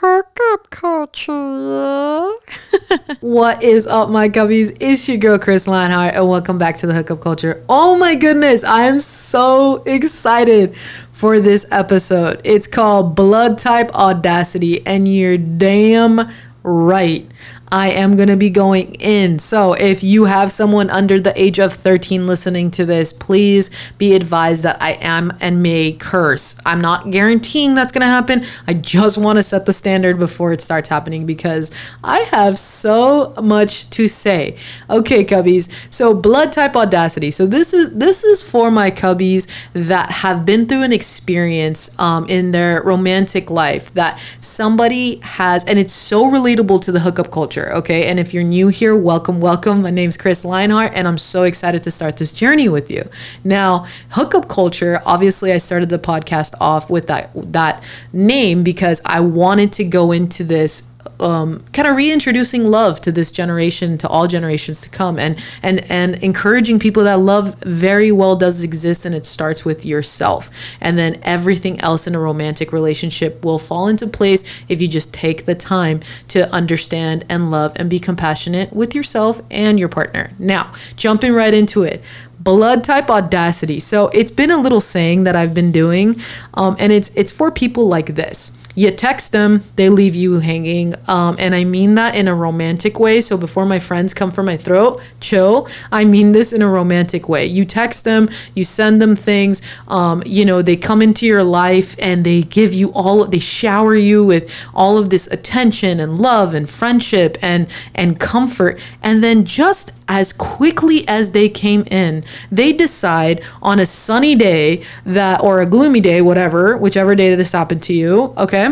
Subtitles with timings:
[0.00, 2.32] hookup culture,
[3.20, 4.76] what is up, my cubbies?
[4.78, 7.64] It's your girl, Chris Lionheart, and welcome back to the Hookup Culture.
[7.68, 10.76] Oh my goodness, I am so excited
[11.12, 12.42] for this episode.
[12.44, 16.30] It's called Blood Type Audacity, and you're damn
[16.62, 17.26] right.
[17.72, 19.40] I am going to be going in.
[19.40, 24.14] So, if you have someone under the age of 13 listening to this, please be
[24.14, 26.56] advised that I am and may curse.
[26.64, 28.44] I'm not guaranteeing that's going to happen.
[28.68, 31.72] I just want to set the standard before it starts happening because
[32.04, 34.56] I have so much to say.
[34.88, 35.92] Okay, cubbies.
[35.92, 37.32] So, blood type audacity.
[37.32, 42.28] So, this is this is for my cubbies that have been through an experience um,
[42.28, 47.55] in their romantic life that somebody has and it's so relatable to the hookup culture
[47.56, 47.74] culture.
[47.76, 48.06] Okay.
[48.06, 49.82] And if you're new here, welcome, welcome.
[49.82, 53.08] My name's Chris Lionheart, and I'm so excited to start this journey with you.
[53.44, 59.20] Now, hookup culture, obviously, I started the podcast off with that, that name because I
[59.20, 60.84] wanted to go into this
[61.20, 65.84] um, kind of reintroducing love to this generation, to all generations to come, and and
[65.90, 70.98] and encouraging people that love very well does exist, and it starts with yourself, and
[70.98, 75.44] then everything else in a romantic relationship will fall into place if you just take
[75.44, 80.32] the time to understand and love and be compassionate with yourself and your partner.
[80.38, 82.02] Now, jumping right into it
[82.38, 83.80] blood type audacity.
[83.80, 86.14] So it's been a little saying that i've been doing
[86.54, 90.94] um, and it's it's for people like this you text them, they leave you hanging.
[91.08, 93.20] Um, and I mean that in a romantic way.
[93.20, 95.66] So before my friends come for my throat, chill.
[95.90, 97.46] I mean this in a romantic way.
[97.46, 99.62] You text them, you send them things.
[99.88, 103.96] Um, you know, they come into your life and they give you all, they shower
[103.96, 108.78] you with all of this attention and love and friendship and and comfort.
[109.02, 114.82] And then just as quickly as they came in, they decide on a sunny day
[115.04, 118.65] that, or a gloomy day, whatever, whichever day this happened to you, okay?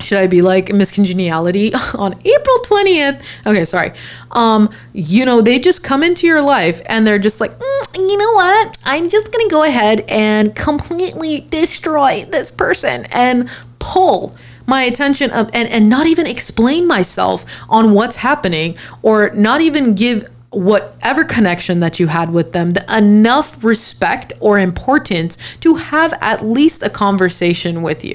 [0.00, 3.46] Should I be like Miss Congeniality on April 20th?
[3.46, 3.92] Okay, sorry.
[4.30, 8.16] Um, you know, they just come into your life and they're just like, mm, you
[8.16, 8.78] know what?
[8.84, 15.50] I'm just gonna go ahead and completely destroy this person and pull my attention up
[15.54, 21.80] and, and not even explain myself on what's happening or not even give whatever connection
[21.80, 26.90] that you had with them the enough respect or importance to have at least a
[26.90, 28.14] conversation with you.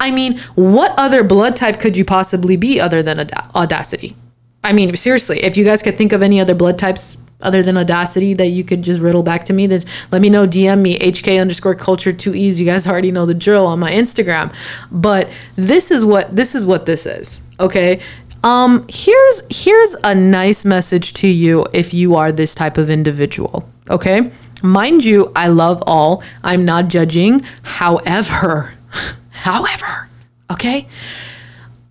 [0.00, 4.16] I mean, what other blood type could you possibly be other than audacity?
[4.64, 7.76] I mean, seriously, if you guys could think of any other blood types other than
[7.76, 9.80] audacity that you could just riddle back to me, then
[10.10, 10.46] let me know.
[10.46, 12.60] DM me HK underscore culture two E's.
[12.60, 14.54] You guys already know the drill on my Instagram.
[14.90, 17.42] But this is what this is what this is.
[17.58, 18.00] Okay.
[18.42, 23.68] Um, here's here's a nice message to you if you are this type of individual.
[23.90, 24.30] Okay,
[24.62, 26.22] mind you, I love all.
[26.42, 27.42] I'm not judging.
[27.62, 28.72] However,
[29.40, 30.08] however,
[30.50, 30.86] okay,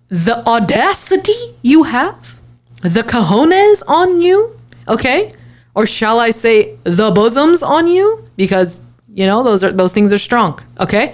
[0.08, 2.40] the audacity you have,
[2.82, 5.32] the cojones on you, okay,
[5.74, 10.12] or shall I say the bosoms on you, because you know those are those things
[10.12, 11.12] are strong okay?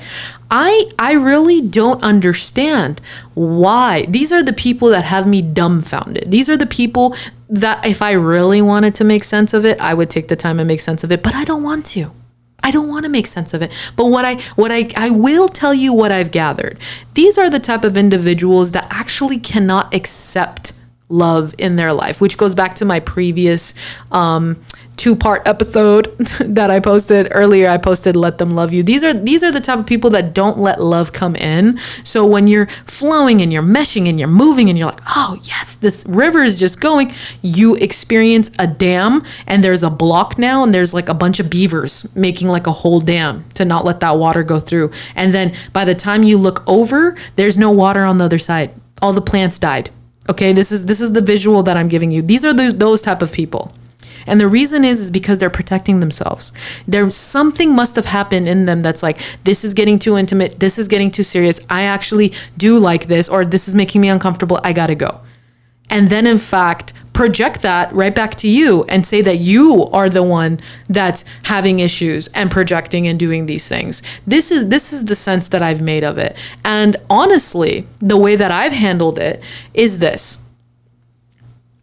[0.51, 3.01] I i really don't understand
[3.35, 4.05] why.
[4.07, 6.31] These are the people that have me dumbfounded.
[6.31, 7.17] These are the people
[7.49, 10.59] that if i really wanted to make sense of it i would take the time
[10.59, 12.11] and make sense of it but i don't want to
[12.67, 13.73] I don't want to make sense of it.
[13.95, 16.81] But what I what I I will tell you what I've gathered.
[17.15, 20.73] These are the type of individuals that actually cannot accept
[21.09, 23.73] love in their life, which goes back to my previous
[24.11, 24.61] um,
[24.97, 26.07] two part episode
[26.41, 27.69] that I posted earlier.
[27.69, 28.83] I posted let them love you.
[28.83, 31.79] These are these are the type of people that don't let love come in.
[32.05, 35.77] So when you're flowing and you're meshing and you're moving and you're like, "Oh, yes,
[35.77, 37.13] this river is just going."
[37.43, 41.51] You experience a dam and there's a block now and there's like a bunch of
[41.51, 44.91] beavers making like a whole dam to not let that water go through.
[45.15, 48.75] And then by the time you look over, there's no water on the other side.
[49.03, 49.91] All the plants died.
[50.29, 50.53] Okay?
[50.53, 52.23] This is this is the visual that I'm giving you.
[52.23, 53.73] These are those, those type of people.
[54.27, 56.53] And the reason is is because they're protecting themselves.
[56.87, 60.79] There's something must have happened in them that's like this is getting too intimate, this
[60.79, 61.61] is getting too serious.
[61.71, 64.61] I actually do like this or this is making me uncomfortable.
[64.63, 65.21] I got to go.
[65.89, 70.11] And then in fact, project that right back to you and say that you are
[70.11, 74.03] the one that's having issues and projecting and doing these things.
[74.27, 76.37] This is this is the sense that I've made of it.
[76.65, 79.43] And honestly, the way that I've handled it
[79.73, 80.43] is this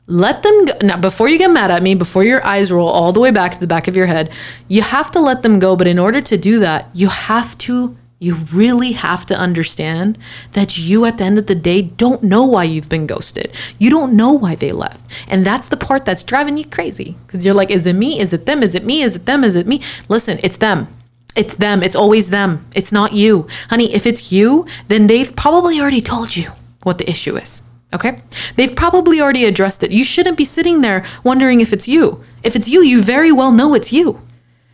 [0.08, 0.74] let them go.
[0.84, 3.54] Now, before you get mad at me, before your eyes roll all the way back
[3.54, 4.34] to the back of your head,
[4.68, 5.76] you have to let them go.
[5.76, 10.18] But in order to do that, you have to, you really have to understand
[10.52, 13.58] that you, at the end of the day, don't know why you've been ghosted.
[13.80, 15.26] You don't know why they left.
[15.30, 17.16] And that's the part that's driving you crazy.
[17.26, 18.20] Because you're like, is it me?
[18.20, 18.62] Is it them?
[18.62, 19.02] Is it me?
[19.02, 19.44] Is it them?
[19.44, 19.82] Is it me?
[20.10, 20.88] Listen, it's them.
[21.36, 21.82] It's them.
[21.82, 22.66] It's always them.
[22.76, 23.48] It's not you.
[23.70, 26.52] Honey, if it's you, then they've probably already told you
[26.84, 27.64] what the issue is.
[27.94, 28.18] Okay?
[28.56, 29.92] They've probably already addressed it.
[29.92, 32.24] You shouldn't be sitting there wondering if it's you.
[32.44, 34.22] If it's you, you very well know it's you.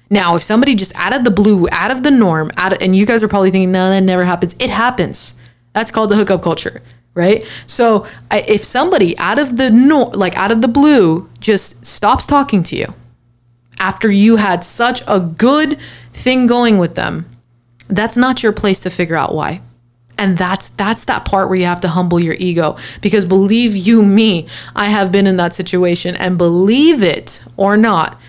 [0.10, 2.95] Now, if somebody just out of the blue, out of the norm, out of, and
[2.95, 4.56] you guys are probably thinking, no, that never happens.
[4.60, 5.36] It happens.
[5.74, 6.81] That's called the hookup culture,
[7.13, 7.45] right?
[7.68, 12.63] So if somebody out of the no, like out of the blue, just stops talking
[12.63, 12.94] to you
[13.80, 15.80] after you had such a good
[16.12, 17.30] thing going with them,
[17.88, 19.62] that's not your place to figure out why.
[20.19, 24.04] And that's that's that part where you have to humble your ego because believe you
[24.04, 28.21] me, I have been in that situation and believe it or not,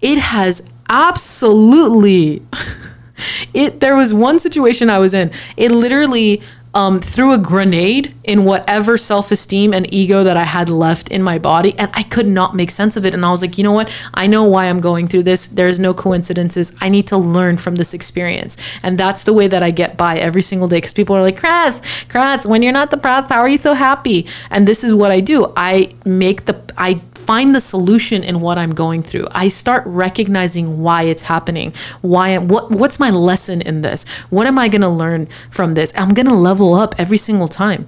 [0.00, 2.40] it has absolutely
[3.54, 5.32] it there was one situation I was in.
[5.56, 6.40] It literally
[6.72, 11.22] um, threw a grenade in whatever self esteem and ego that I had left in
[11.22, 11.74] my body.
[11.78, 13.14] And I could not make sense of it.
[13.14, 13.90] And I was like, you know what?
[14.14, 15.46] I know why I'm going through this.
[15.46, 16.72] There's no coincidences.
[16.80, 18.56] I need to learn from this experience.
[18.82, 20.78] And that's the way that I get by every single day.
[20.78, 24.26] Because people are like, Chris, Chris, when you're not depressed, how are you so happy?
[24.50, 28.58] And this is what I do I make the, I find the solution in what
[28.58, 29.26] I'm going through.
[29.32, 31.72] I start recognizing why it's happening.
[32.02, 34.04] Why, what, what's my lesson in this?
[34.30, 35.92] What am I going to learn from this?
[35.96, 37.86] I'm going to level up every single time.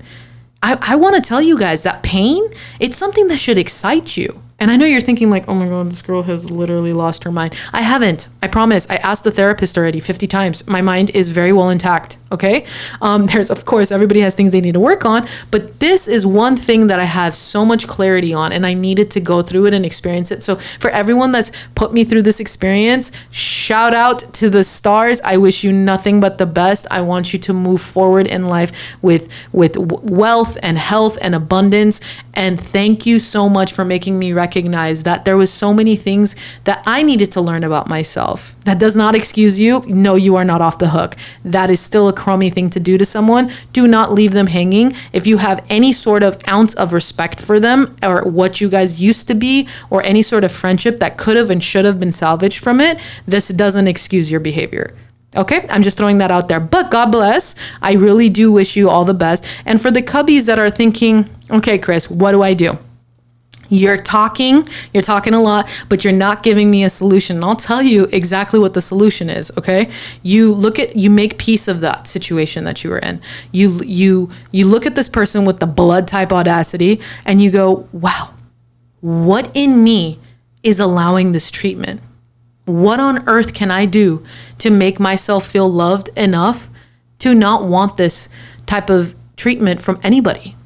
[0.67, 2.43] I, I want to tell you guys that pain,
[2.81, 4.43] it's something that should excite you.
[4.58, 7.32] And I know you're thinking, like, oh my God, this girl has literally lost her
[7.32, 7.55] mind.
[7.75, 8.29] I haven't.
[8.43, 8.87] I promise.
[8.88, 10.67] I asked the therapist already 50 times.
[10.67, 12.17] My mind is very well intact.
[12.32, 12.64] Okay.
[13.03, 15.26] Um, there's, of course, everybody has things they need to work on.
[15.50, 19.11] But this is one thing that I have so much clarity on, and I needed
[19.11, 20.43] to go through it and experience it.
[20.43, 25.20] So, for everyone that's put me through this experience, shout out to the stars.
[25.20, 26.87] I wish you nothing but the best.
[26.91, 32.00] I want you to move forward in life with, with wealth and health and abundance.
[32.32, 36.37] And thank you so much for making me recognize that there was so many things
[36.65, 38.57] that I needed to learn about myself.
[38.65, 39.83] That does not excuse you.
[39.87, 41.17] No, you are not off the hook.
[41.45, 43.51] That is still a crummy thing to do to someone.
[43.73, 44.93] Do not leave them hanging.
[45.13, 49.01] If you have any sort of ounce of respect for them or what you guys
[49.03, 52.13] used to be or any sort of friendship that could have and should have been
[52.13, 54.95] salvaged from it, this doesn't excuse your behavior.
[55.37, 56.61] Okay, I'm just throwing that out there.
[56.61, 57.55] But God bless.
[57.83, 59.47] I really do wish you all the best.
[59.67, 62.79] And for the cubbies that are thinking, okay, Chris, what do I do?
[63.69, 67.37] You're talking, you're talking a lot, but you're not giving me a solution.
[67.37, 69.91] And I'll tell you exactly what the solution is, okay?
[70.23, 73.21] You look at you make peace of that situation that you were in.
[73.53, 77.89] You you you look at this person with the blood type audacity and you go,
[77.93, 78.35] "Wow.
[79.01, 80.19] What in me
[80.62, 82.01] is allowing this treatment?
[82.65, 84.23] What on earth can I do
[84.59, 86.69] to make myself feel loved enough
[87.21, 88.29] to not want this
[88.67, 90.57] type of treatment from anybody,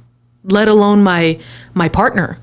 [0.45, 1.39] let alone my
[1.75, 2.39] my partner?"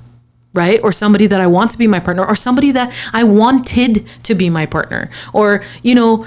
[0.54, 0.80] Right?
[0.82, 4.34] Or somebody that I want to be my partner, or somebody that I wanted to
[4.34, 6.26] be my partner, or, you know,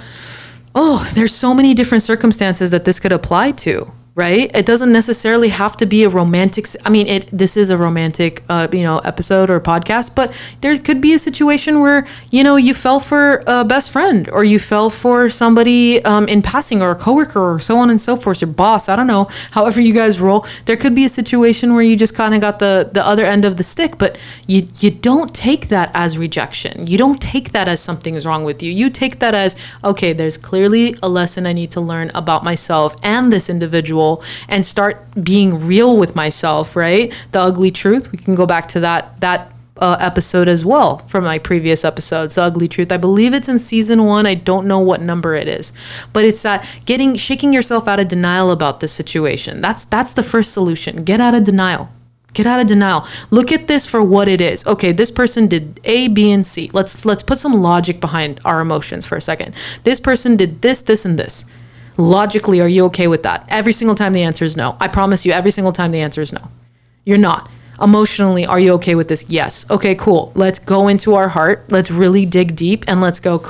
[0.76, 4.52] oh, there's so many different circumstances that this could apply to right?
[4.54, 8.44] It doesn't necessarily have to be a romantic i mean it this is a romantic
[8.50, 10.28] uh, you know episode or podcast but
[10.62, 14.44] there could be a situation where you know you fell for a best friend or
[14.44, 18.16] you fell for somebody um, in passing or a coworker or so on and so
[18.16, 20.46] forth your boss i don't know however you guys roll.
[20.66, 23.46] There could be a situation where you just kind of got the the other end
[23.46, 24.18] of the stick but
[24.48, 26.88] you you don't take that as rejection.
[26.88, 28.72] You don't take that as something is wrong with you.
[28.72, 32.96] You take that as okay there's clearly a lesson i need to learn about myself
[33.04, 34.01] and this individual
[34.48, 37.14] and start being real with myself, right?
[37.32, 38.12] The ugly truth.
[38.12, 42.36] We can go back to that that uh, episode as well from my previous episodes,
[42.36, 42.92] The Ugly Truth.
[42.92, 44.28] I believe it's in season one.
[44.28, 45.74] I don't know what number it is,
[46.14, 49.60] but it's that getting shaking yourself out of denial about this situation.
[49.60, 51.04] That's that's the first solution.
[51.04, 51.90] Get out of denial.
[52.34, 53.06] Get out of denial.
[53.30, 54.66] Look at this for what it is.
[54.66, 56.70] Okay, this person did A, B, and C.
[56.72, 59.56] Let's let's put some logic behind our emotions for a second.
[59.84, 61.44] This person did this, this, and this.
[62.02, 63.46] Logically, are you okay with that?
[63.50, 64.76] Every single time the answer is no.
[64.80, 66.50] I promise you, every single time the answer is no.
[67.06, 67.48] You're not.
[67.80, 69.30] Emotionally, are you okay with this?
[69.30, 69.70] Yes.
[69.70, 70.32] Okay, cool.
[70.34, 71.66] Let's go into our heart.
[71.70, 73.46] Let's really dig deep and let's go.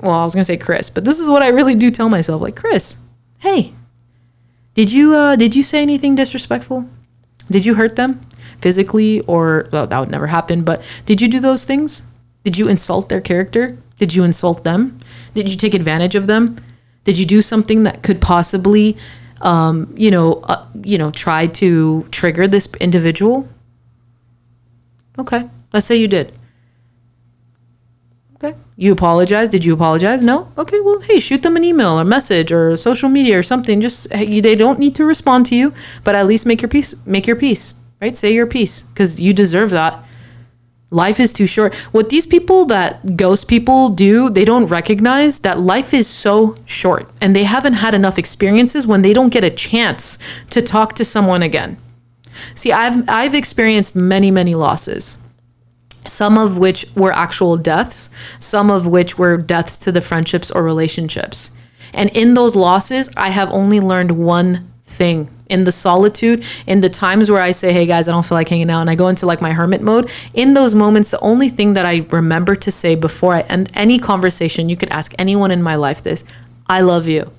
[0.00, 2.10] Well, I was going to say Chris, but this is what I really do tell
[2.10, 2.98] myself like, Chris,
[3.40, 3.72] hey,
[4.74, 6.86] did you uh, did you say anything disrespectful?
[7.50, 8.20] Did you hurt them
[8.58, 12.02] physically or well, that would never happen, but did you do those things?
[12.44, 13.78] Did you insult their character?
[13.96, 14.98] Did you insult them?
[15.32, 16.56] Did you take advantage of them?
[17.04, 18.96] Did you do something that could possibly,
[19.40, 23.48] um, you know, uh, you know, try to trigger this individual?
[25.18, 26.36] Okay, let's say you did.
[28.36, 29.50] Okay, you apologize.
[29.50, 30.22] Did you apologize?
[30.22, 30.50] No.
[30.56, 33.80] Okay, well, hey, shoot them an email or message or social media or something.
[33.80, 36.94] Just hey, they don't need to respond to you, but at least make your peace.
[37.06, 38.16] Make your peace, right?
[38.16, 40.04] Say your piece because you deserve that.
[40.92, 41.74] Life is too short.
[41.92, 47.10] What these people that ghost people do, they don't recognize that life is so short
[47.22, 50.18] and they haven't had enough experiences when they don't get a chance
[50.50, 51.78] to talk to someone again.
[52.54, 55.16] See, I've I've experienced many, many losses.
[56.04, 60.62] Some of which were actual deaths, some of which were deaths to the friendships or
[60.62, 61.52] relationships.
[61.94, 66.88] And in those losses, I have only learned one thing in the solitude, in the
[66.88, 69.08] times where I say, hey guys, I don't feel like hanging out, and I go
[69.08, 72.70] into like my hermit mode, in those moments, the only thing that I remember to
[72.70, 76.24] say before I end any conversation, you could ask anyone in my life this
[76.66, 77.30] I love you.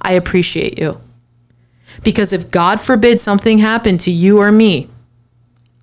[0.00, 1.00] I appreciate you.
[2.04, 4.90] Because if God forbid something happened to you or me,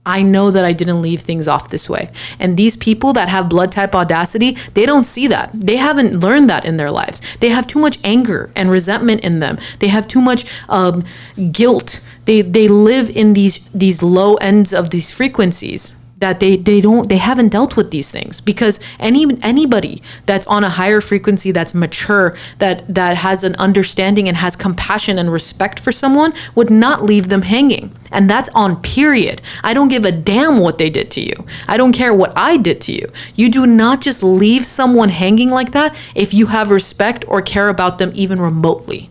[0.05, 2.09] I know that I didn't leave things off this way.
[2.37, 5.51] And these people that have blood type audacity, they don't see that.
[5.53, 7.21] They haven't learned that in their lives.
[7.37, 9.57] They have too much anger and resentment in them.
[9.79, 11.03] They have too much um,
[11.51, 12.01] guilt.
[12.25, 17.09] They they live in these these low ends of these frequencies that they they don't
[17.09, 18.41] they haven't dealt with these things.
[18.41, 24.27] Because any anybody that's on a higher frequency that's mature that that has an understanding
[24.27, 27.95] and has compassion and respect for someone would not leave them hanging.
[28.11, 29.41] And that's on period.
[29.63, 31.33] I don't give a damn what they did to you.
[31.67, 33.07] I don't care what i did to you.
[33.35, 37.69] You do not just leave someone hanging like that if you have respect or care
[37.69, 39.09] about them even remotely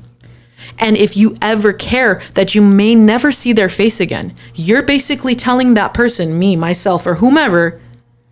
[0.79, 5.35] and if you ever care that you may never see their face again, you're basically
[5.35, 7.81] telling that person, me, myself, or whomever,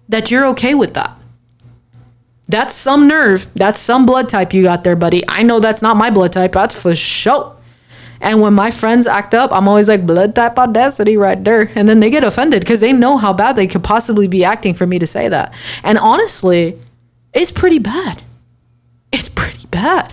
[0.09, 1.17] that you're okay with that.
[2.49, 3.47] That's some nerve.
[3.55, 5.23] That's some blood type you got there, buddy.
[5.29, 6.53] I know that's not my blood type.
[6.53, 7.57] That's for sure.
[8.21, 11.71] And when my friends act up, I'm always like, blood type audacity right there.
[11.75, 14.75] And then they get offended because they know how bad they could possibly be acting
[14.75, 15.55] for me to say that.
[15.85, 16.77] And honestly,
[17.33, 18.23] it's pretty bad.
[19.13, 20.13] It's pretty bad.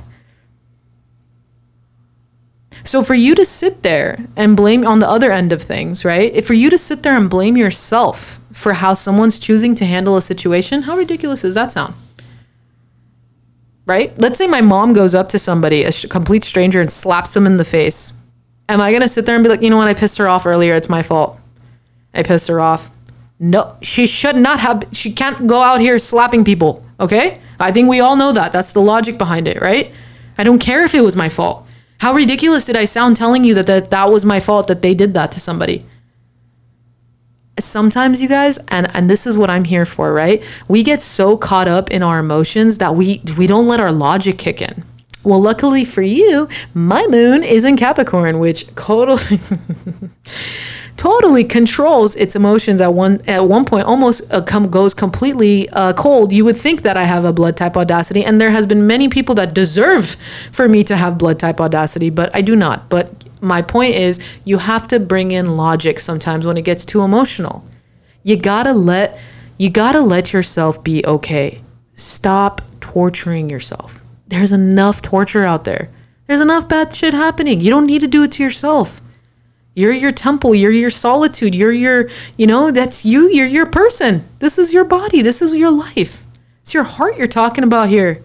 [2.87, 6.41] So for you to sit there and blame on the other end of things, right?
[6.45, 10.21] For you to sit there and blame yourself for how someone's choosing to handle a
[10.21, 11.95] situation, how ridiculous does that sound?
[13.85, 14.17] Right?
[14.17, 17.57] Let's say my mom goes up to somebody, a complete stranger, and slaps them in
[17.57, 18.13] the face.
[18.69, 19.89] Am I going to sit there and be like, you know what?
[19.89, 20.73] I pissed her off earlier.
[20.75, 21.37] It's my fault.
[22.13, 22.89] I pissed her off.
[23.37, 26.85] No, she should not have, she can't go out here slapping people.
[27.01, 27.37] Okay?
[27.59, 28.53] I think we all know that.
[28.53, 29.93] That's the logic behind it, right?
[30.37, 31.66] I don't care if it was my fault.
[31.99, 34.93] How ridiculous did I sound telling you that, that that was my fault that they
[34.93, 35.85] did that to somebody?
[37.59, 40.43] Sometimes you guys and and this is what I'm here for, right?
[40.67, 44.37] We get so caught up in our emotions that we we don't let our logic
[44.37, 44.83] kick in.
[45.27, 49.41] Well, luckily for you, my moon is in Capricorn, which totally
[50.95, 52.79] totally controls its emotions.
[52.79, 56.31] At one at one point almost uh, goes completely uh, cold.
[56.31, 59.09] You would think that i have a blood type audacity and there has been many
[59.09, 60.15] people that deserve
[60.53, 62.87] for me to have blood type audacity but i do not.
[62.87, 67.01] But my point is you have to bring in logic sometimes when it gets too
[67.01, 67.65] emotional.
[68.23, 69.19] You gotta let
[69.57, 71.61] you gotta let yourself be okay.
[71.95, 75.89] Stop torturing yourself there's enough torture out there
[76.27, 79.01] there's enough bad shit happening you don't need to do it to yourself
[79.77, 80.55] you're your temple.
[80.55, 81.53] You're your solitude.
[81.53, 83.29] You're your, you know, that's you.
[83.29, 84.27] You're your person.
[84.39, 85.21] This is your body.
[85.21, 86.25] This is your life.
[86.63, 88.23] It's your heart you're talking about here.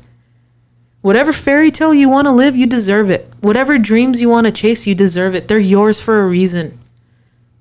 [1.02, 3.30] Whatever fairy tale you want to live, you deserve it.
[3.42, 5.46] Whatever dreams you want to chase, you deserve it.
[5.46, 6.78] They're yours for a reason.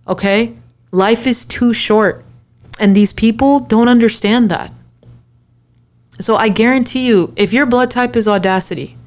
[0.07, 0.55] Okay?
[0.93, 2.24] Life is too short.
[2.79, 4.71] And these people don't understand that.
[6.22, 8.98] So I guarantee you, if your blood type is audacity,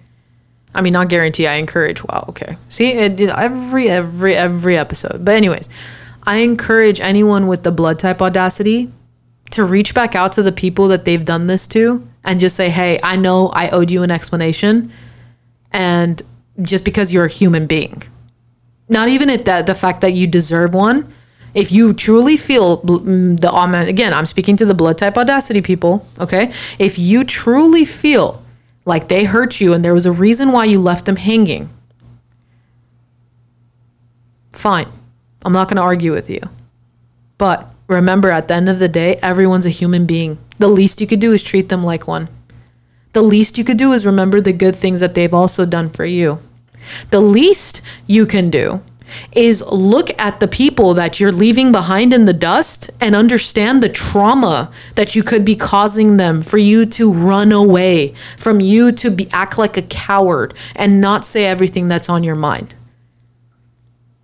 [0.75, 1.47] I mean, not guarantee.
[1.47, 2.02] I encourage.
[2.02, 2.25] Wow.
[2.30, 2.56] Okay.
[2.68, 5.25] See, it, every every every episode.
[5.25, 5.68] But anyways,
[6.25, 8.92] I encourage anyone with the blood type audacity
[9.52, 12.71] to reach back out to the people that they've done this to and just say,
[12.71, 14.90] "Hey, I know I owed you an explanation,
[15.71, 16.21] and
[16.61, 18.02] just because you're a human being,
[18.88, 21.12] not even if that the fact that you deserve one."
[21.54, 26.06] If you truly feel mm, the again, I'm speaking to the blood type audacity people,
[26.20, 26.52] okay?
[26.78, 28.42] If you truly feel
[28.84, 31.70] like they hurt you and there was a reason why you left them hanging,
[34.50, 34.88] fine.
[35.44, 36.40] I'm not going to argue with you.
[37.38, 40.38] But remember, at the end of the day, everyone's a human being.
[40.58, 42.28] The least you could do is treat them like one.
[43.12, 46.04] The least you could do is remember the good things that they've also done for
[46.04, 46.40] you.
[47.11, 48.82] The least you can do
[49.33, 53.88] is look at the people that you're leaving behind in the dust and understand the
[53.88, 59.11] trauma that you could be causing them for you to run away, from you to
[59.11, 62.75] be act like a coward and not say everything that's on your mind.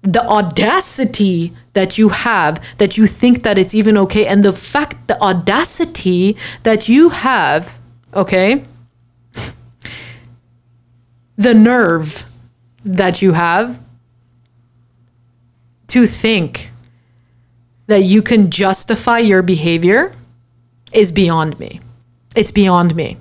[0.02, 5.08] The audacity that you have that you think that it's even okay and the fact
[5.08, 7.80] the audacity that you have,
[8.14, 8.64] okay?
[11.36, 12.24] the nerve
[12.84, 13.80] that you have
[15.90, 16.70] to think
[17.86, 20.12] that you can justify your behavior
[20.92, 21.80] is beyond me.
[22.36, 23.16] It's beyond me.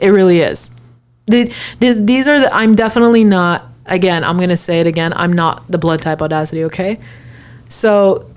[0.00, 0.72] It really is.
[1.26, 5.12] The, this, these are the, I'm definitely not, again, I'm going to say it again.
[5.14, 6.98] I'm not the blood type audacity, okay?
[7.68, 8.32] So,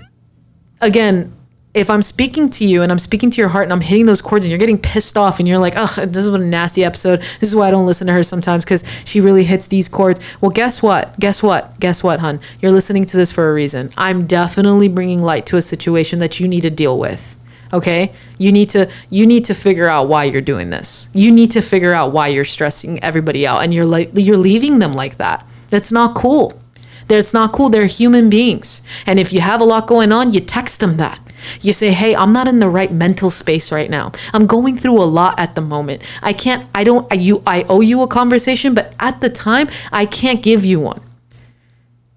[0.80, 1.32] again,
[1.74, 4.20] if I'm speaking to you and I'm speaking to your heart and I'm hitting those
[4.20, 6.84] chords and you're getting pissed off and you're like, oh, this is what a nasty
[6.84, 7.20] episode.
[7.20, 10.20] This is why I don't listen to her sometimes because she really hits these chords.
[10.40, 11.18] Well, guess what?
[11.18, 11.80] Guess what?
[11.80, 12.40] Guess what, hun?
[12.60, 13.90] You're listening to this for a reason.
[13.96, 17.38] I'm definitely bringing light to a situation that you need to deal with.
[17.72, 18.12] Okay?
[18.38, 21.08] You need to you need to figure out why you're doing this.
[21.14, 24.78] You need to figure out why you're stressing everybody out and you're like you're leaving
[24.78, 25.46] them like that.
[25.68, 26.60] That's not cool.
[27.08, 27.70] That's not cool.
[27.70, 28.82] They're human beings.
[29.06, 31.18] And if you have a lot going on, you text them that.
[31.60, 34.12] You say, hey, I'm not in the right mental space right now.
[34.32, 36.02] I'm going through a lot at the moment.
[36.22, 39.68] I can't, I don't, I, you, I owe you a conversation, but at the time,
[39.92, 41.00] I can't give you one.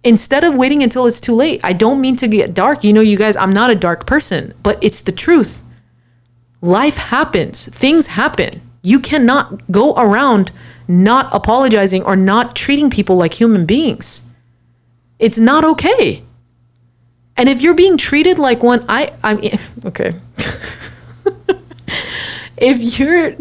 [0.04, 2.84] Instead of waiting until it's too late, I don't mean to get dark.
[2.84, 5.64] You know, you guys, I'm not a dark person, but it's the truth.
[6.62, 8.62] Life happens, things happen.
[8.84, 10.52] You cannot go around
[10.88, 14.22] not apologizing or not treating people like human beings.
[15.18, 16.24] It's not okay.
[17.38, 19.40] And if you're being treated like one, I I'm
[19.86, 20.16] okay.
[22.58, 23.36] if you're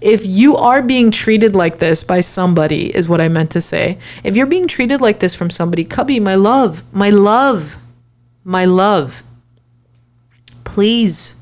[0.00, 3.98] if you are being treated like this by somebody is what I meant to say.
[4.24, 7.78] If you're being treated like this from somebody, Cubby, my love, my love,
[8.44, 9.22] my love.
[10.64, 11.36] Please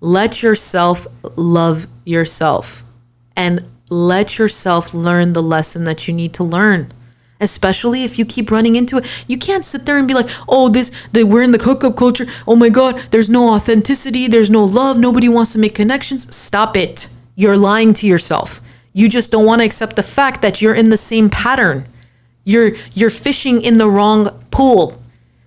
[0.00, 2.84] let yourself love yourself
[3.36, 6.92] and let yourself learn the lesson that you need to learn
[7.40, 9.24] especially if you keep running into it.
[9.26, 12.26] You can't sit there and be like, "Oh, this that we're in the hookup culture.
[12.46, 16.76] Oh my god, there's no authenticity, there's no love, nobody wants to make connections." Stop
[16.76, 17.08] it.
[17.36, 18.60] You're lying to yourself.
[18.92, 21.86] You just don't want to accept the fact that you're in the same pattern.
[22.44, 25.02] You're you're fishing in the wrong pool.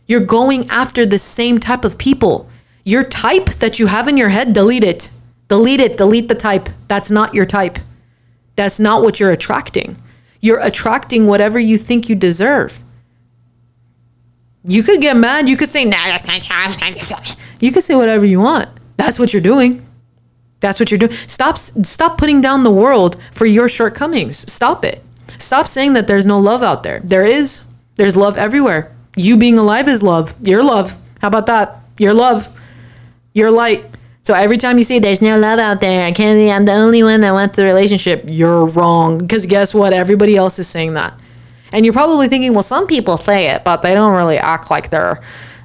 [0.07, 2.49] You're going after the same type of people.
[2.83, 5.09] Your type that you have in your head, delete it.
[5.47, 5.97] Delete it.
[5.97, 6.69] Delete the type.
[6.87, 7.79] That's not your type.
[8.55, 9.97] That's not what you're attracting.
[10.47, 12.79] You're attracting whatever you think you deserve.
[14.63, 15.49] You could get mad.
[15.49, 18.69] You could say, nah, that's not You could say whatever you want.
[18.95, 19.81] That's what you're doing.
[20.61, 21.11] That's what you're doing.
[21.11, 24.49] Stop stop putting down the world for your shortcomings.
[24.49, 25.03] Stop it.
[25.37, 27.01] Stop saying that there's no love out there.
[27.01, 27.65] There is.
[27.95, 28.95] There's love everywhere.
[29.17, 30.33] You being alive is love.
[30.41, 30.95] Your love.
[31.21, 31.81] How about that?
[31.99, 32.47] Your love.
[33.33, 33.96] Your light.
[34.27, 37.01] So every time you say there's no love out there, I can't I'm the only
[37.01, 39.19] one that wants the relationship, you're wrong.
[39.19, 39.93] Because guess what?
[39.93, 41.17] Everybody else is saying that.
[41.71, 44.89] And you're probably thinking, well, some people say it, but they don't really act like
[44.89, 45.17] they're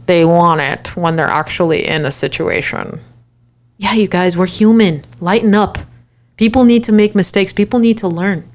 [0.06, 3.00] they want it when they're actually in a situation.
[3.78, 5.04] Yeah, you guys, we're human.
[5.18, 5.78] Lighten up.
[6.36, 7.52] People need to make mistakes.
[7.52, 8.48] People need to learn.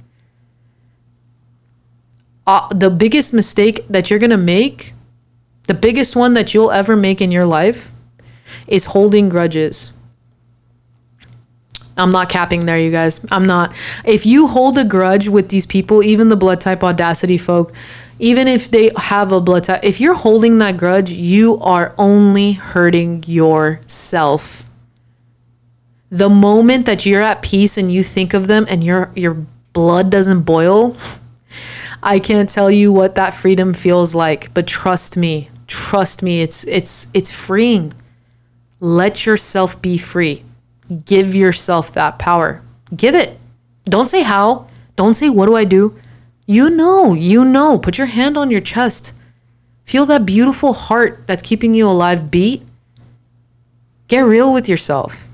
[2.45, 4.93] Uh, the biggest mistake that you're going to make,
[5.67, 7.91] the biggest one that you'll ever make in your life,
[8.69, 9.91] is holding grudges.
[11.97, 13.25] I'm not capping there, you guys.
[13.31, 13.75] I'm not.
[14.05, 17.73] If you hold a grudge with these people, even the blood type audacity folk,
[18.19, 22.53] even if they have a blood type, if you're holding that grudge, you are only
[22.53, 24.69] hurting yourself.
[26.09, 30.09] The moment that you're at peace and you think of them and your your blood
[30.09, 30.95] doesn't boil,
[32.03, 36.63] I can't tell you what that freedom feels like, but trust me, trust me, it's
[36.65, 37.93] it's it's freeing.
[38.79, 40.43] Let yourself be free.
[41.05, 42.61] Give yourself that power.
[42.95, 43.37] Give it.
[43.85, 44.67] Don't say how.
[44.95, 45.95] Don't say, what do I do?
[46.45, 47.77] You know, you know.
[47.77, 49.13] Put your hand on your chest.
[49.85, 52.63] Feel that beautiful heart that's keeping you alive beat.
[54.07, 55.31] Get real with yourself.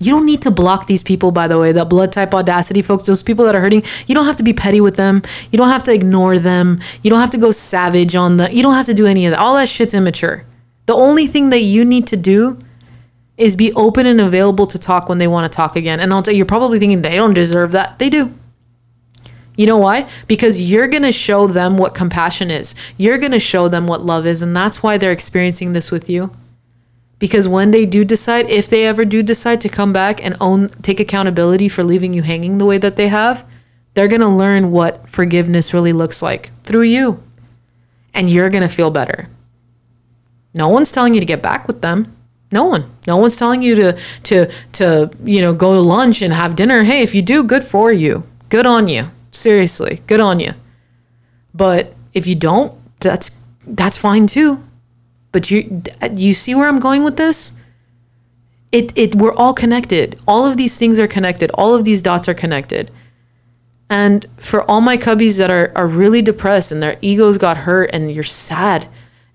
[0.00, 3.06] You don't need to block these people, by the way, that blood type audacity folks,
[3.06, 3.82] those people that are hurting.
[4.06, 5.22] You don't have to be petty with them.
[5.50, 6.78] You don't have to ignore them.
[7.02, 8.52] You don't have to go savage on them.
[8.52, 9.40] You don't have to do any of that.
[9.40, 10.44] All that shit's immature.
[10.86, 12.58] The only thing that you need to do
[13.36, 16.00] is be open and available to talk when they want to talk again.
[16.00, 17.98] And I'll tell you, you're probably thinking they don't deserve that.
[17.98, 18.32] They do.
[19.56, 20.08] You know why?
[20.26, 22.74] Because you're going to show them what compassion is.
[22.96, 24.42] You're going to show them what love is.
[24.42, 26.34] And that's why they're experiencing this with you.
[27.18, 30.68] Because when they do decide, if they ever do decide to come back and own,
[30.82, 33.46] take accountability for leaving you hanging the way that they have,
[33.94, 37.22] they're going to learn what forgiveness really looks like through you.
[38.12, 39.28] And you're going to feel better.
[40.52, 42.16] No one's telling you to get back with them.
[42.54, 42.84] No one.
[43.08, 43.98] No one's telling you to
[44.30, 46.84] to to you know go to lunch and have dinner.
[46.84, 48.22] Hey, if you do, good for you.
[48.48, 49.10] Good on you.
[49.32, 50.52] Seriously, good on you.
[51.52, 53.32] But if you don't, that's
[53.66, 54.62] that's fine too.
[55.32, 57.52] But you you see where I'm going with this?
[58.70, 60.16] It it we're all connected.
[60.28, 61.50] All of these things are connected.
[61.54, 62.88] All of these dots are connected.
[63.90, 67.90] And for all my cubbies that are, are really depressed and their egos got hurt
[67.92, 68.86] and you're sad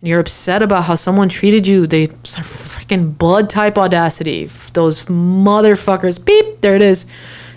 [0.02, 4.46] and you're upset about how someone treated you, they freaking blood type audacity.
[4.74, 6.24] Those motherfuckers.
[6.24, 6.62] Beep.
[6.62, 7.06] There it is.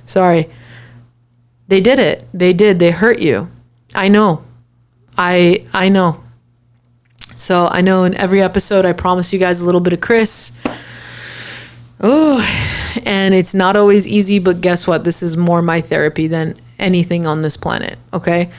[0.07, 0.51] Sorry.
[1.69, 2.25] They did it.
[2.35, 2.79] They did.
[2.79, 3.51] They hurt you.
[3.95, 4.45] I know.
[5.17, 6.25] I I know.
[7.37, 10.53] So I know in every episode I promise you guys a little bit of Chris.
[12.01, 12.41] Oh,
[13.05, 15.05] and it's not always easy, but guess what?
[15.05, 17.99] This is more my therapy than anything on this planet.
[18.13, 18.51] Okay.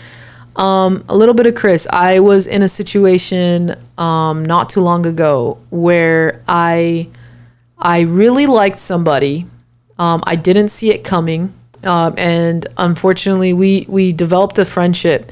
[0.55, 1.87] Um, a little bit of Chris.
[1.89, 7.09] I was in a situation um, not too long ago where I
[7.77, 9.47] I really liked somebody.
[9.97, 15.31] Um, I didn't see it coming, um, and unfortunately, we we developed a friendship.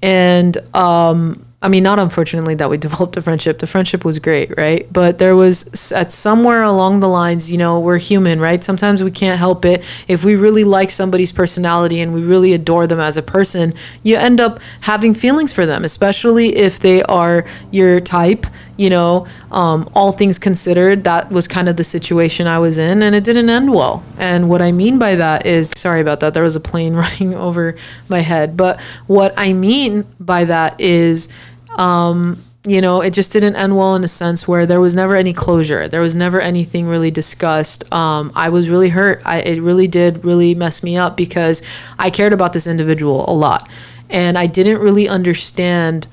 [0.00, 3.60] And um, I mean, not unfortunately that we developed a friendship.
[3.60, 4.92] The friendship was great, right?
[4.92, 8.62] But there was at somewhere along the lines, you know, we're human, right?
[8.62, 9.84] Sometimes we can't help it.
[10.08, 14.16] If we really like somebody's personality and we really adore them as a person, you
[14.16, 18.46] end up having feelings for them, especially if they are your type.
[18.76, 23.02] You know, um, all things considered, that was kind of the situation I was in,
[23.02, 24.02] and it didn't end well.
[24.18, 26.34] And what I mean by that is, sorry about that.
[26.34, 27.76] There was a plane running over
[28.08, 28.56] my head.
[28.56, 31.28] But what I mean by that is
[31.76, 35.16] um, you know, it just didn't end well in a sense where there was never
[35.16, 35.88] any closure.
[35.88, 37.92] There was never anything really discussed.
[37.92, 39.20] Um, I was really hurt.
[39.24, 41.60] I, it really did really mess me up because
[41.98, 43.68] I cared about this individual a lot.
[44.08, 46.06] And I didn't really understand.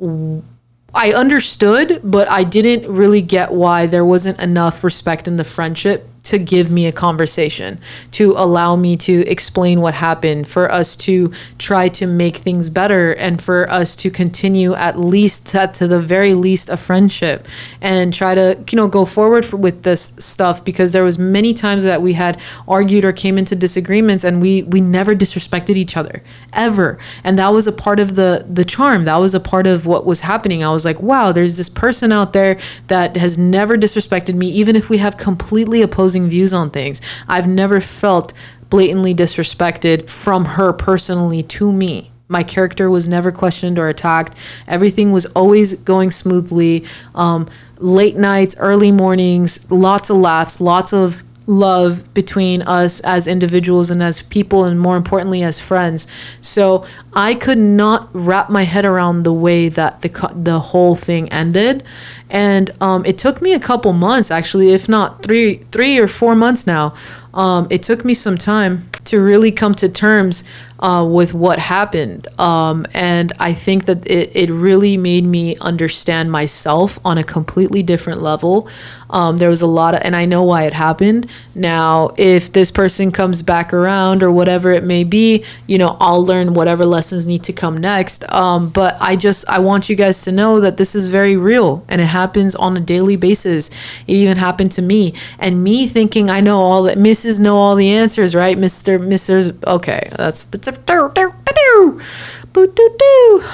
[0.00, 6.08] I understood, but I didn't really get why there wasn't enough respect in the friendship
[6.26, 7.78] to give me a conversation,
[8.12, 13.12] to allow me to explain what happened, for us to try to make things better,
[13.14, 17.46] and for us to continue at least to, to the very least a friendship
[17.80, 21.54] and try to you know go forward for, with this stuff because there was many
[21.54, 25.96] times that we had argued or came into disagreements and we we never disrespected each
[25.96, 26.98] other ever.
[27.24, 29.04] And that was a part of the the charm.
[29.04, 30.64] That was a part of what was happening.
[30.64, 32.58] I was like wow there's this person out there
[32.88, 37.00] that has never disrespected me even if we have completely opposing opposing views on things.
[37.28, 38.32] I've never felt
[38.70, 42.10] blatantly disrespected from her personally to me.
[42.28, 44.36] My character was never questioned or attacked.
[44.66, 46.84] Everything was always going smoothly.
[47.14, 47.46] Um,
[47.78, 54.02] late nights, early mornings, lots of laughs, lots of love between us as individuals and
[54.02, 56.06] as people and more importantly as friends.
[56.40, 61.28] So i could not wrap my head around the way that the the whole thing
[61.30, 61.82] ended.
[62.28, 66.34] And um, it took me a couple months actually if not three three or four
[66.34, 66.94] months now.
[67.32, 70.42] Um, it took me some time to really come to terms
[70.80, 72.28] uh, with what happened.
[72.38, 77.82] Um, and I think that it, it really made me understand myself on a completely
[77.82, 78.68] different level.
[79.08, 81.30] Um, there was a lot of, and I know why it happened.
[81.54, 86.24] Now, if this person comes back around or whatever it may be, you know, I'll
[86.24, 88.30] learn whatever lessons need to come next.
[88.32, 91.84] Um, but I just, I want you guys to know that this is very real
[91.88, 93.68] and it happens on a daily basis.
[94.02, 95.14] It even happened to me.
[95.38, 97.38] And me thinking I know all that, Mrs.
[97.38, 98.56] Know all the answers, right?
[98.56, 98.98] Mr.
[98.98, 99.62] Mrs.
[99.64, 100.65] Okay, that's, that's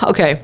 [0.04, 0.42] okay.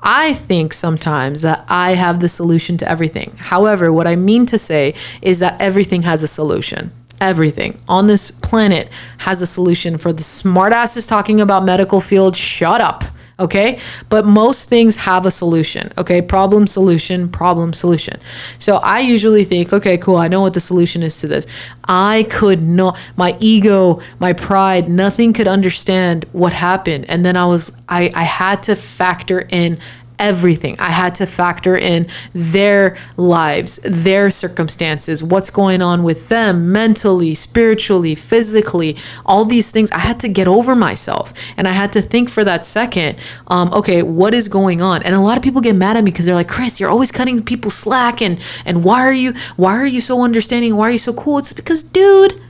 [0.00, 3.32] I think sometimes that I have the solution to everything.
[3.38, 6.92] However, what I mean to say is that everything has a solution.
[7.20, 12.36] Everything on this planet has a solution for the smartasses talking about medical field.
[12.36, 13.04] Shut up
[13.38, 13.78] okay?
[14.08, 16.22] But most things have a solution okay?
[16.22, 18.18] Problem solution problem solution.
[18.58, 21.46] So i usually think okay cool i know what the solution is to this.
[21.84, 27.06] I could not my ego my pride nothing could understand what happened.
[27.08, 29.78] And then i was i i had to factor in
[30.18, 30.76] everything.
[30.78, 37.34] I had to factor in their lives, their circumstances, what's going on with them mentally,
[37.34, 39.90] spiritually, physically, all these things.
[39.92, 43.72] I had to get over myself and I had to think for that second, um,
[43.72, 45.02] okay, what is going on?
[45.02, 47.12] And a lot of people get mad at me because they're like, Chris, you're always
[47.12, 50.76] cutting people slack and and why are you why are you so understanding?
[50.76, 51.38] Why are you so cool?
[51.38, 52.40] It's because dude,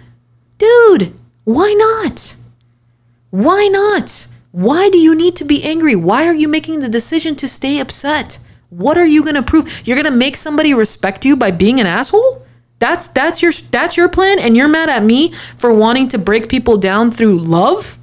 [0.58, 2.36] dude, why not?
[3.30, 4.28] Why not?
[4.56, 5.94] Why do you need to be angry?
[5.94, 8.38] Why are you making the decision to stay upset?
[8.70, 9.86] What are you going to prove?
[9.86, 12.42] You're going to make somebody respect you by being an asshole?
[12.78, 16.48] That's that's your that's your plan and you're mad at me for wanting to break
[16.48, 17.98] people down through love?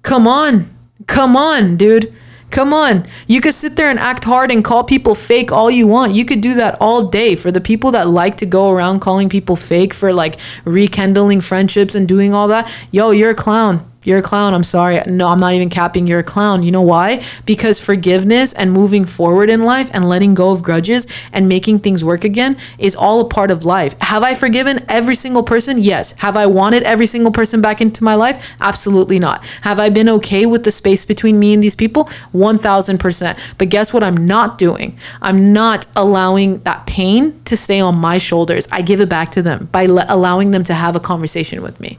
[0.00, 0.64] Come on.
[1.06, 2.14] Come on, dude.
[2.50, 3.04] Come on.
[3.26, 6.14] You could sit there and act hard and call people fake all you want.
[6.14, 9.28] You could do that all day for the people that like to go around calling
[9.28, 12.74] people fake for like rekindling friendships and doing all that.
[12.92, 14.54] Yo, you're a clown You're a clown.
[14.54, 15.00] I'm sorry.
[15.06, 16.06] No, I'm not even capping.
[16.06, 16.62] You're a clown.
[16.62, 17.24] You know why?
[17.46, 22.04] Because forgiveness and moving forward in life and letting go of grudges and making things
[22.04, 23.94] work again is all a part of life.
[24.00, 25.78] Have I forgiven every single person?
[25.78, 26.12] Yes.
[26.18, 28.54] Have I wanted every single person back into my life?
[28.60, 29.44] Absolutely not.
[29.62, 32.04] Have I been okay with the space between me and these people?
[32.34, 33.38] 1000%.
[33.58, 34.98] But guess what I'm not doing?
[35.22, 38.68] I'm not allowing that pain to stay on my shoulders.
[38.70, 41.80] I give it back to them by le- allowing them to have a conversation with
[41.80, 41.98] me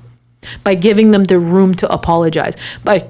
[0.64, 3.08] by giving them the room to apologize, by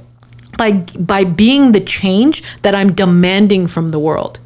[0.58, 4.40] by by being the change that I'm demanding from the world.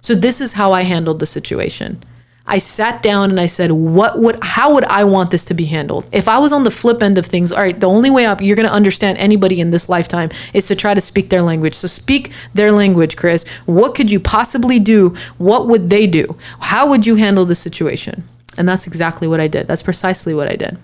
[0.00, 2.02] So this is how I handled the situation.
[2.46, 5.66] I sat down and I said, "What would how would I want this to be
[5.66, 6.06] handled?
[6.10, 8.40] If I was on the flip end of things, all right, the only way up
[8.40, 11.74] you're going to understand anybody in this lifetime is to try to speak their language.
[11.74, 13.46] So speak their language, Chris.
[13.66, 15.14] What could you possibly do?
[15.38, 16.36] What would they do?
[16.60, 18.24] How would you handle the situation?"
[18.58, 19.68] And that's exactly what I did.
[19.68, 20.76] That's precisely what I did.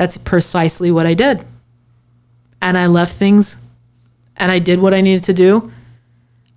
[0.00, 1.44] That's precisely what I did.
[2.62, 3.60] And I left things
[4.34, 5.70] and I did what I needed to do.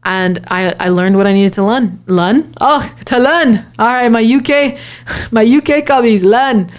[0.06, 2.02] And I, I learned what I needed to learn.
[2.08, 2.54] Learn?
[2.62, 3.56] Oh, to learn.
[3.78, 4.80] All right, my UK,
[5.34, 6.72] my UK cubbies, learn.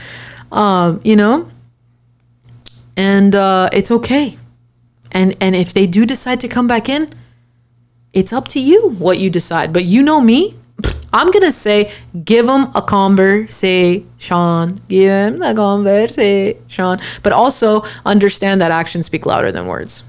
[0.51, 1.51] Um, you know?
[2.97, 4.39] And uh, it's okay.
[5.13, 7.11] And and if they do decide to come back in,
[8.15, 9.75] it's up to you what you decide.
[9.75, 10.55] But you know me,
[11.15, 11.93] I'm gonna say
[12.25, 14.75] give them a conversation.
[14.89, 16.99] Give them the conversation.
[17.23, 20.05] But also understand that actions speak louder than words.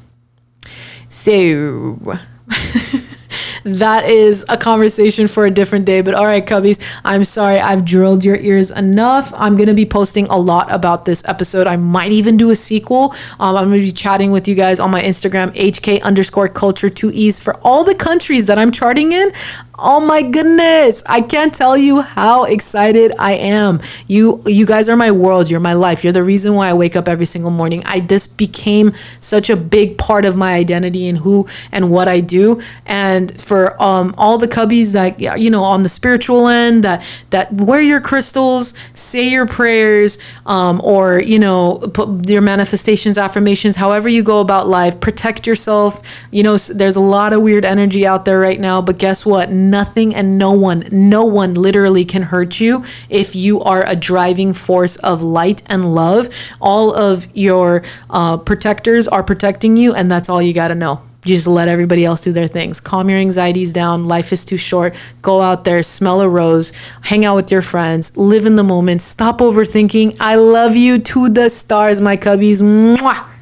[1.08, 2.00] So
[3.64, 6.02] that is a conversation for a different day.
[6.02, 9.34] But all right, Cubbies, I'm sorry I've drilled your ears enough.
[9.36, 11.66] I'm going to be posting a lot about this episode.
[11.66, 13.16] I might even do a sequel.
[13.40, 16.90] Um, I'm going to be chatting with you guys on my Instagram, HK underscore culture
[16.90, 19.32] two E's for all the countries that I'm charting in.
[19.78, 21.04] Oh my goodness.
[21.06, 23.82] I can't tell you how excited I am.
[24.08, 25.50] You you guys are my world.
[25.50, 26.04] You're my life.
[26.04, 27.84] You're the reason why I wake up every single morning.
[27.86, 32.22] I this became such a big part of my identity and who and what I
[32.22, 32.62] do.
[32.86, 37.52] And for um all the cubbies that you know on the spiritual end that that
[37.60, 44.08] wear your crystals, say your prayers, um, or you know, put your manifestations, affirmations, however
[44.08, 46.02] you go about life, protect yourself.
[46.32, 49.50] You know, there's a lot of weird energy out there right now, but guess what?
[49.70, 54.54] Nothing and no one, no one literally can hurt you if you are a driving
[54.54, 56.30] force of light and love.
[56.62, 61.02] All of your uh, protectors are protecting you, and that's all you got to know.
[61.26, 62.80] You just let everybody else do their things.
[62.80, 64.08] Calm your anxieties down.
[64.08, 64.96] Life is too short.
[65.24, 69.02] Go out there, smell a rose, hang out with your friends, live in the moment,
[69.02, 70.18] stop overthinking.
[70.20, 72.62] I love you to the stars, my cubbies.
[72.62, 73.35] Mwah!